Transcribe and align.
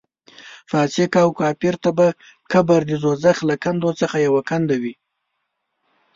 فاسق 0.71 1.11
او 1.23 1.29
کافر 1.39 1.75
ته 1.83 1.89
به 1.97 2.07
قبر 2.51 2.81
د 2.87 2.91
دوزخ 3.03 3.37
له 3.49 3.55
کندو 3.63 3.89
څخه 4.01 4.17
یوه 4.27 4.41
کنده 4.49 4.75
وي. 4.81 4.93